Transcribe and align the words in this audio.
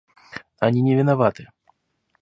Они 0.57 0.81
не 0.81 0.95
виноваты. 0.95 1.47